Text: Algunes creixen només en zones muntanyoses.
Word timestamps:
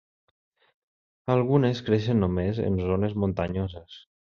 Algunes 1.35 1.85
creixen 1.91 2.21
només 2.25 2.67
en 2.67 2.85
zones 2.91 3.19
muntanyoses. 3.23 4.07